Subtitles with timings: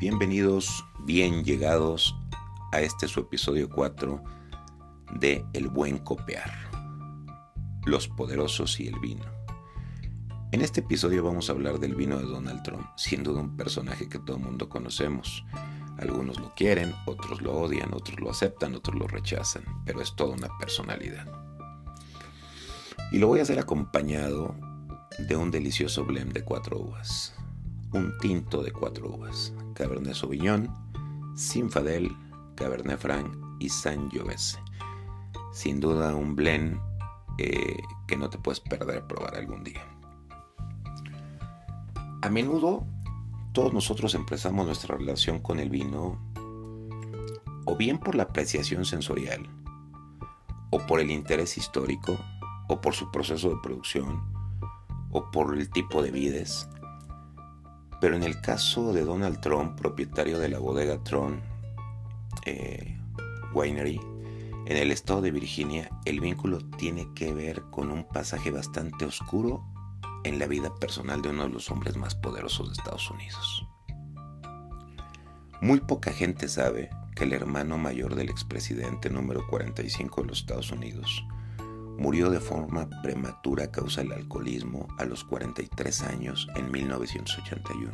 [0.00, 2.16] Bienvenidos, bien llegados
[2.72, 4.24] a este su episodio 4
[5.16, 6.50] de El buen copiar,
[7.84, 9.26] los poderosos y el vino.
[10.52, 14.08] En este episodio vamos a hablar del vino de Donald Trump, sin duda un personaje
[14.08, 15.44] que todo el mundo conocemos.
[15.98, 20.34] Algunos lo quieren, otros lo odian, otros lo aceptan, otros lo rechazan, pero es toda
[20.34, 21.26] una personalidad.
[23.12, 24.56] Y lo voy a hacer acompañado
[25.18, 27.34] de un delicioso blend de cuatro uvas
[27.92, 30.68] un tinto de cuatro uvas, Cabernet Sauvignon,
[31.36, 32.10] Sinfadel,
[32.54, 34.58] Cabernet Franc y Sangiovese.
[35.52, 36.78] Sin duda un blend
[37.38, 39.84] eh, que no te puedes perder probar algún día.
[42.22, 42.84] A menudo
[43.52, 46.18] todos nosotros empezamos nuestra relación con el vino
[47.64, 49.48] o bien por la apreciación sensorial,
[50.70, 52.18] o por el interés histórico,
[52.68, 54.22] o por su proceso de producción,
[55.10, 56.68] o por el tipo de vides,
[58.00, 61.42] pero en el caso de Donald Trump, propietario de la bodega Trump
[62.46, 62.98] eh,
[63.54, 64.00] Winery,
[64.66, 69.64] en el estado de Virginia, el vínculo tiene que ver con un pasaje bastante oscuro
[70.24, 73.66] en la vida personal de uno de los hombres más poderosos de Estados Unidos.
[75.60, 80.70] Muy poca gente sabe que el hermano mayor del expresidente número 45 de los Estados
[80.70, 81.24] Unidos
[82.00, 87.92] murió de forma prematura a causa del alcoholismo a los 43 años en 1981.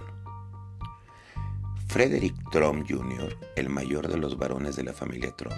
[1.89, 5.57] Frederick Trump Jr., el mayor de los varones de la familia Trump,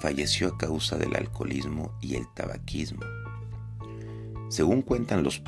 [0.00, 3.00] falleció a causa del alcoholismo y el tabaquismo.
[4.50, 5.42] Según cuentan los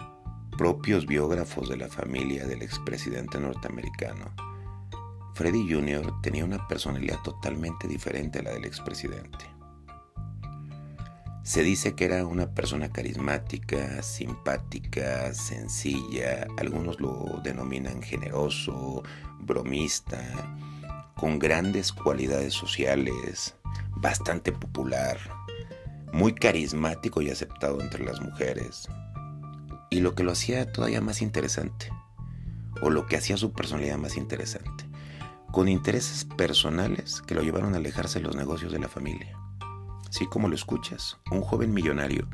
[0.56, 4.34] propios biógrafos de la familia del expresidente norteamericano,
[5.34, 6.22] Freddie Jr.
[6.22, 9.51] tenía una personalidad totalmente diferente a la del expresidente.
[11.44, 19.02] Se dice que era una persona carismática, simpática, sencilla, algunos lo denominan generoso,
[19.40, 20.22] bromista,
[21.16, 23.56] con grandes cualidades sociales,
[23.96, 25.18] bastante popular,
[26.12, 28.88] muy carismático y aceptado entre las mujeres.
[29.90, 31.90] Y lo que lo hacía todavía más interesante,
[32.82, 34.84] o lo que hacía su personalidad más interesante,
[35.50, 39.36] con intereses personales que lo llevaron a alejarse de los negocios de la familia.
[40.12, 42.28] Así como lo escuchas, un joven millonario,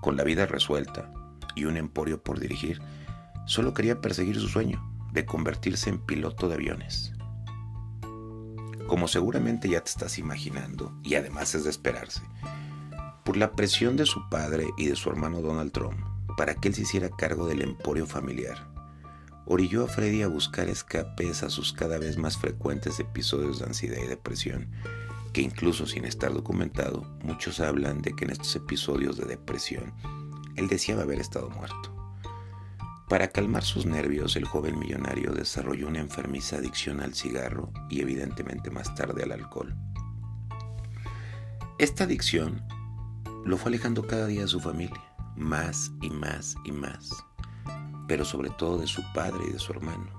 [0.00, 1.12] con la vida resuelta
[1.54, 2.82] y un emporio por dirigir,
[3.46, 4.82] solo quería perseguir su sueño
[5.12, 7.12] de convertirse en piloto de aviones.
[8.88, 12.20] Como seguramente ya te estás imaginando, y además es de esperarse,
[13.24, 16.00] por la presión de su padre y de su hermano Donald Trump
[16.36, 18.66] para que él se hiciera cargo del emporio familiar,
[19.46, 23.98] orilló a Freddy a buscar escapes a sus cada vez más frecuentes episodios de ansiedad
[24.02, 24.72] y depresión
[25.38, 29.94] que incluso sin estar documentado, muchos hablan de que en estos episodios de depresión,
[30.56, 31.94] él deseaba haber estado muerto.
[33.08, 38.72] Para calmar sus nervios, el joven millonario desarrolló una enfermiza adicción al cigarro y evidentemente
[38.72, 39.76] más tarde al alcohol.
[41.78, 42.66] Esta adicción
[43.44, 45.04] lo fue alejando cada día de su familia,
[45.36, 47.10] más y más y más,
[48.08, 50.17] pero sobre todo de su padre y de su hermano.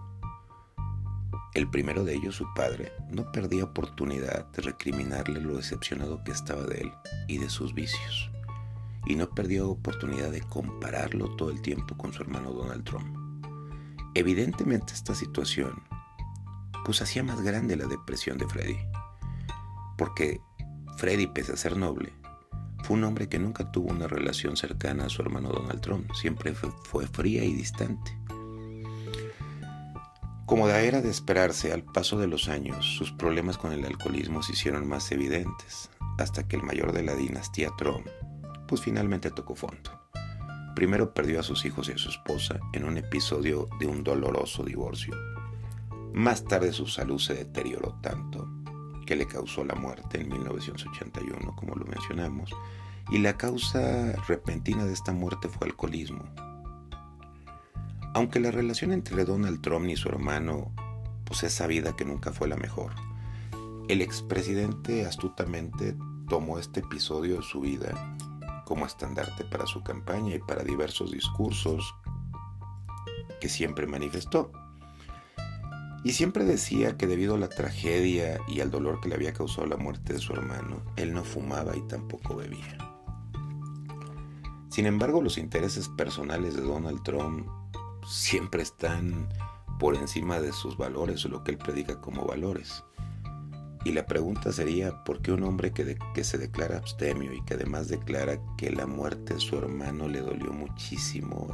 [1.56, 6.64] El primero de ellos, su padre, no perdía oportunidad de recriminarle lo decepcionado que estaba
[6.64, 6.92] de él
[7.28, 8.30] y de sus vicios,
[9.08, 13.18] y no perdió oportunidad de compararlo todo el tiempo con su hermano Donald Trump.
[14.14, 15.82] Evidentemente esta situación
[16.86, 18.78] pues hacía más grande la depresión de Freddy,
[19.98, 20.40] porque
[20.98, 22.14] Freddy, pese a ser noble,
[22.84, 26.54] fue un hombre que nunca tuvo una relación cercana a su hermano Donald Trump, siempre
[26.54, 28.18] fue fría y distante.
[30.50, 34.54] Como era de esperarse, al paso de los años, sus problemas con el alcoholismo se
[34.54, 38.08] hicieron más evidentes, hasta que el mayor de la dinastía Trump,
[38.68, 40.10] pues finalmente tocó fondo.
[40.74, 44.64] Primero perdió a sus hijos y a su esposa en un episodio de un doloroso
[44.64, 45.16] divorcio.
[46.14, 48.50] Más tarde su salud se deterioró tanto
[49.06, 52.50] que le causó la muerte en 1981, como lo mencionamos,
[53.12, 56.24] y la causa repentina de esta muerte fue alcoholismo,
[58.14, 60.74] aunque la relación entre Donald Trump y su hermano
[61.26, 62.94] pues es sabida que nunca fue la mejor,
[63.88, 65.96] el expresidente astutamente
[66.28, 68.16] tomó este episodio de su vida
[68.66, 71.96] como estandarte para su campaña y para diversos discursos
[73.42, 74.52] que siempre manifestó.
[76.04, 79.68] Y siempre decía que debido a la tragedia y al dolor que le había causado
[79.68, 82.78] la muerte de su hermano, él no fumaba y tampoco bebía.
[84.70, 87.48] Sin embargo, los intereses personales de Donald Trump
[88.10, 89.30] siempre están
[89.80, 92.84] por encima de sus valores o lo que él predica como valores.
[93.86, 97.54] Y la pregunta sería, ¿por qué un hombre que, que, se declara abstemio y que
[97.54, 101.48] además declara que la muerte de su hermano le dolió muchísimo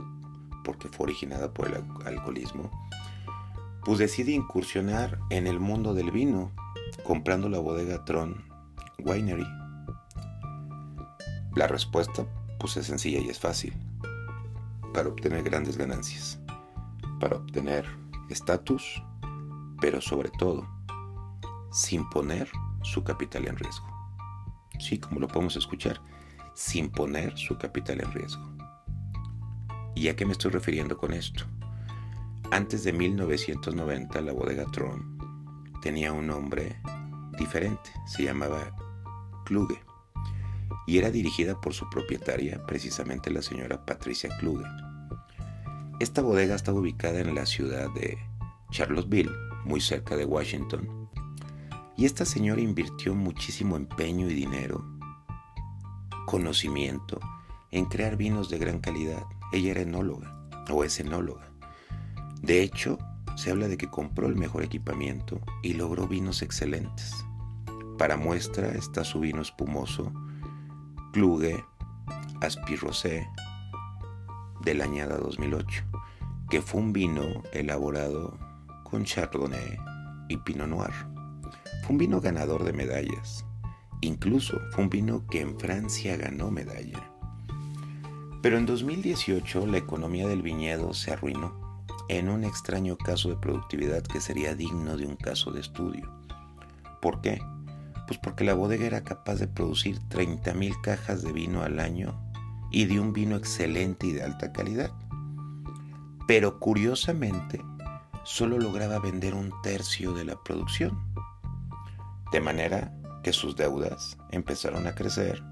[0.63, 2.72] porque fue originada por el alcoholismo?
[3.86, 6.51] pues decide incursionar en el mundo del vino,
[7.04, 8.44] comprando la bodega Tron
[8.98, 9.48] Winery.
[11.56, 12.25] La respuesta
[12.60, 13.74] pues es sencilla y es fácil.
[14.92, 16.40] Para obtener grandes ganancias,
[17.20, 17.86] para obtener
[18.30, 19.04] estatus,
[19.82, 20.68] pero sobre todo,
[21.72, 22.50] sin poner
[22.84, 23.88] su capital en riesgo.
[24.80, 26.02] Sí, como lo podemos escuchar,
[26.54, 28.44] sin poner su capital en riesgo.
[29.96, 31.46] ¿Y a qué me estoy refiriendo con esto?
[32.52, 35.18] Antes de 1990 la bodega Tron
[35.82, 36.82] tenía un nombre
[37.38, 38.76] diferente, se llamaba
[39.46, 39.82] Kluge
[40.88, 44.66] y era dirigida por su propietaria, precisamente la señora Patricia Kluge.
[46.00, 48.18] Esta bodega estaba ubicada en la ciudad de
[48.70, 49.32] Charlottesville,
[49.64, 51.10] muy cerca de Washington,
[51.96, 54.84] y esta señora invirtió muchísimo empeño y dinero,
[56.26, 57.20] conocimiento,
[57.72, 59.24] en crear vinos de gran calidad.
[59.54, 61.50] Ella era enóloga o es enóloga.
[62.42, 62.98] De hecho,
[63.38, 67.14] se habla de que compró el mejor equipamiento y logró vinos excelentes.
[67.98, 70.12] Para muestra está su vino espumoso,
[71.14, 71.64] Kluge
[72.42, 73.30] Aspirosé
[74.62, 75.84] de la añada 2008,
[76.50, 78.38] que fue un vino elaborado
[78.84, 79.78] con Chardonnay
[80.30, 80.94] y Pinot Noir.
[81.84, 83.46] Fue un vino ganador de medallas.
[84.02, 87.12] Incluso fue un vino que en Francia ganó medalla.
[88.42, 91.80] Pero en 2018 la economía del viñedo se arruinó
[92.10, 96.12] en un extraño caso de productividad que sería digno de un caso de estudio.
[97.01, 97.40] ¿Por qué?
[98.08, 102.25] Pues porque la bodega era capaz de producir 30.000 cajas de vino al año
[102.72, 104.92] y de un vino excelente y de alta calidad.
[106.28, 107.62] Pero curiosamente,
[108.24, 111.00] solo lograba vender un tercio de la producción.
[112.32, 112.92] De manera
[113.24, 115.44] que sus deudas empezaron a crecer,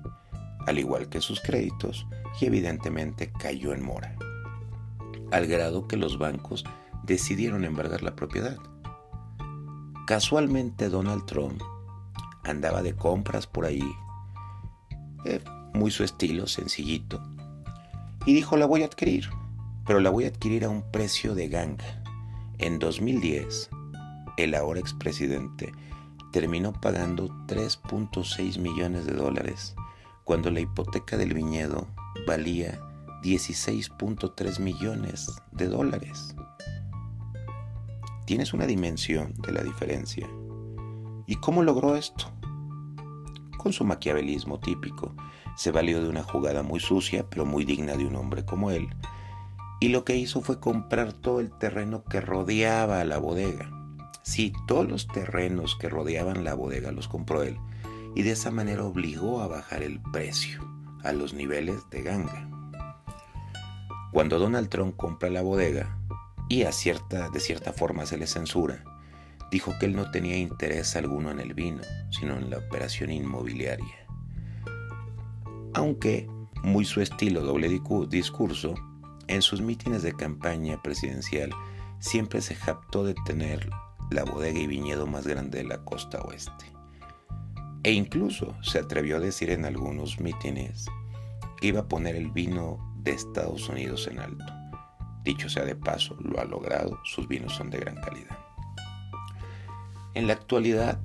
[0.68, 2.08] al igual que sus créditos,
[2.40, 4.16] y evidentemente cayó en mora
[5.34, 6.64] al grado que los bancos
[7.04, 8.56] decidieron embargar la propiedad.
[10.06, 11.60] Casualmente Donald Trump
[12.44, 13.84] andaba de compras por ahí,
[15.26, 17.22] eh, muy su estilo, sencillito,
[18.26, 19.30] y dijo la voy a adquirir,
[19.86, 22.02] pero la voy a adquirir a un precio de ganga.
[22.60, 23.70] En 2010,
[24.38, 25.72] el ahora expresidente
[26.32, 29.76] terminó pagando 3.6 millones de dólares
[30.24, 31.88] cuando la hipoteca del viñedo
[32.26, 32.80] valía
[33.24, 36.36] 16.3 millones de dólares.
[38.26, 40.28] Tienes una dimensión de la diferencia.
[41.28, 42.32] ¿Y cómo logró esto?
[43.58, 45.14] Con su maquiavelismo típico,
[45.56, 48.90] se valió de una jugada muy sucia, pero muy digna de un hombre como él,
[49.80, 53.70] y lo que hizo fue comprar todo el terreno que rodeaba a la bodega.
[54.24, 57.58] Sí, todos los terrenos que rodeaban la bodega los compró él,
[58.16, 60.66] y de esa manera obligó a bajar el precio
[61.04, 62.50] a los niveles de ganga.
[64.14, 65.98] Cuando Donald Trump compra la bodega
[66.48, 68.84] y de cierta forma se le censura,
[69.52, 74.03] dijo que él no tenía interés alguno en el vino, sino en la operación inmobiliaria.
[75.76, 76.30] Aunque,
[76.64, 77.68] muy su estilo doble
[78.10, 78.76] discurso,
[79.28, 81.50] en sus mítines de campaña presidencial
[82.00, 83.70] siempre se jactó de tener
[84.12, 86.66] la bodega y viñedo más grande de la costa oeste.
[87.84, 90.86] E incluso se atrevió a decir en algunos mítines
[91.60, 94.46] que iba a poner el vino de Estados Unidos en alto.
[95.24, 98.38] Dicho sea de paso, lo ha logrado, sus vinos son de gran calidad.
[100.14, 101.02] En la actualidad,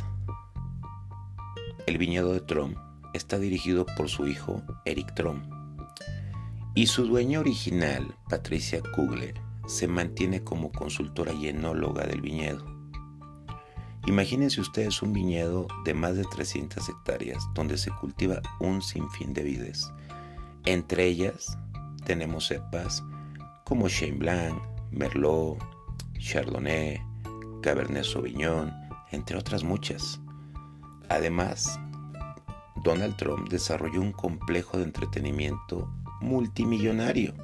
[1.87, 2.77] el viñedo de Trump
[3.15, 5.45] está dirigido por su hijo Eric Trump
[6.75, 9.35] y su dueña original, Patricia Kugler,
[9.67, 12.65] se mantiene como consultora y enóloga del viñedo.
[14.07, 19.43] Imagínense ustedes un viñedo de más de 300 hectáreas donde se cultiva un sinfín de
[19.43, 19.91] vides,
[20.67, 21.59] entre ellas
[22.05, 23.03] tenemos cepas
[23.65, 24.63] como Chenin Blanc,
[24.93, 25.59] Merlot,
[26.19, 27.01] Chardonnay,
[27.61, 28.73] Cabernet Sauvignon,
[29.11, 30.21] entre otras muchas.
[31.09, 31.79] Además,
[32.83, 37.35] Donald Trump desarrolló un complejo de entretenimiento multimillonario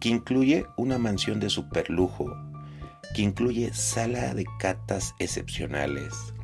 [0.00, 2.26] que incluye una mansión de superlujo,
[3.14, 6.34] que incluye sala de catas excepcionales,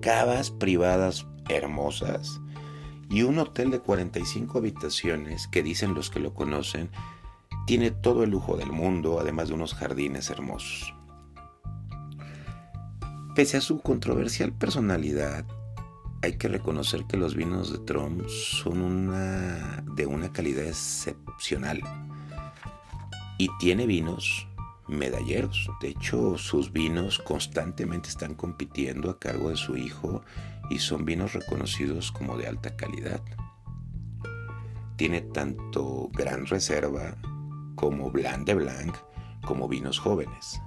[0.00, 2.40] cavas privadas hermosas,
[3.10, 6.90] y un hotel de 45 habitaciones que dicen los que lo conocen
[7.66, 10.94] tiene todo el lujo del mundo, además de unos jardines hermosos.
[13.34, 15.44] Pese a su controversial personalidad,
[16.22, 21.80] hay que reconocer que los vinos de Trump son una, de una calidad excepcional
[23.38, 24.46] y tiene vinos
[24.86, 25.68] medalleros.
[25.80, 30.22] De hecho, sus vinos constantemente están compitiendo a cargo de su hijo
[30.70, 33.20] y son vinos reconocidos como de alta calidad.
[34.96, 37.16] Tiene tanto gran reserva
[37.74, 38.96] como Blanc de Blanc
[39.44, 40.60] como vinos jóvenes.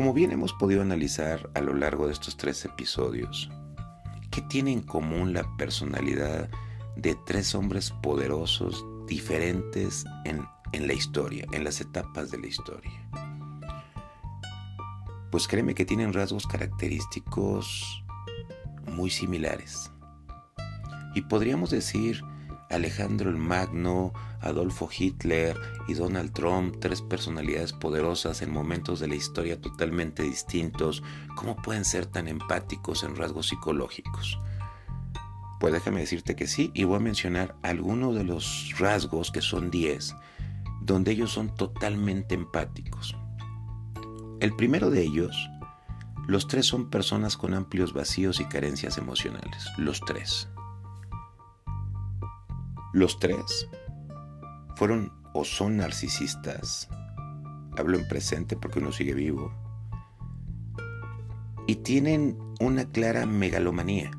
[0.00, 3.50] Como bien hemos podido analizar a lo largo de estos tres episodios,
[4.30, 6.48] ¿qué tiene en común la personalidad
[6.96, 10.42] de tres hombres poderosos diferentes en,
[10.72, 13.10] en la historia, en las etapas de la historia?
[15.30, 18.02] Pues créeme que tienen rasgos característicos
[18.86, 19.92] muy similares.
[21.14, 22.22] Y podríamos decir
[22.70, 25.56] Alejandro el Magno, Adolfo Hitler
[25.88, 31.02] y Donald Trump, tres personalidades poderosas en momentos de la historia totalmente distintos,
[31.34, 34.38] ¿cómo pueden ser tan empáticos en rasgos psicológicos?
[35.58, 39.70] Pues déjame decirte que sí, y voy a mencionar algunos de los rasgos, que son
[39.70, 40.14] 10,
[40.80, 43.16] donde ellos son totalmente empáticos.
[44.40, 45.50] El primero de ellos,
[46.28, 50.48] los tres son personas con amplios vacíos y carencias emocionales, los tres.
[52.92, 53.68] Los tres
[54.74, 56.88] fueron o son narcisistas,
[57.78, 59.52] hablo en presente porque uno sigue vivo,
[61.68, 64.10] y tienen una clara megalomanía.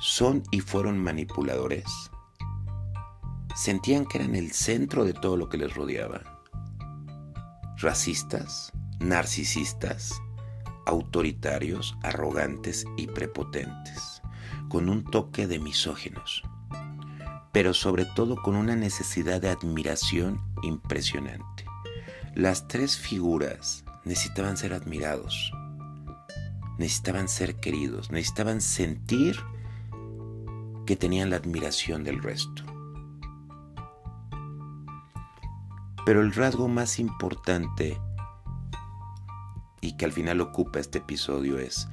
[0.00, 1.84] Son y fueron manipuladores.
[3.54, 6.42] Sentían que eran el centro de todo lo que les rodeaba.
[7.76, 10.20] Racistas, narcisistas,
[10.84, 14.21] autoritarios, arrogantes y prepotentes
[14.72, 16.42] con un toque de misógenos,
[17.52, 21.66] pero sobre todo con una necesidad de admiración impresionante.
[22.34, 25.52] Las tres figuras necesitaban ser admirados,
[26.78, 29.36] necesitaban ser queridos, necesitaban sentir
[30.86, 32.64] que tenían la admiración del resto.
[36.06, 38.00] Pero el rasgo más importante
[39.82, 41.88] y que al final ocupa este episodio es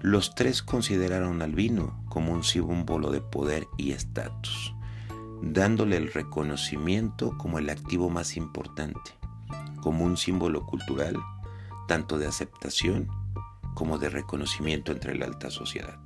[0.00, 4.74] los tres consideraron al vino como un símbolo de poder y estatus,
[5.42, 9.12] dándole el reconocimiento como el activo más importante,
[9.82, 11.16] como un símbolo cultural,
[11.88, 13.08] tanto de aceptación
[13.74, 15.98] como de reconocimiento entre la alta sociedad.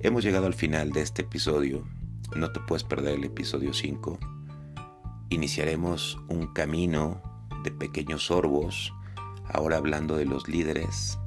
[0.00, 1.84] Hemos llegado al final de este episodio,
[2.36, 4.18] no te puedes perder el episodio 5.
[5.30, 7.20] Iniciaremos un camino
[7.64, 8.92] de pequeños sorbos
[9.52, 11.18] ahora hablando de los líderes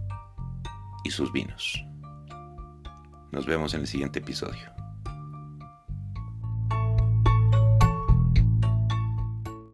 [1.03, 1.83] y sus vinos.
[3.31, 4.70] Nos vemos en el siguiente episodio.